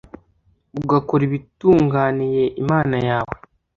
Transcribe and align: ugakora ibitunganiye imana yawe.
ugakora 0.79 1.21
ibitunganiye 1.29 2.43
imana 2.61 2.97
yawe. 3.07 3.35